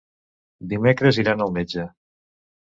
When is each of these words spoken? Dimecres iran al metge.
Dimecres 0.71 1.19
iran 1.25 1.45
al 1.47 1.53
metge. 1.59 1.87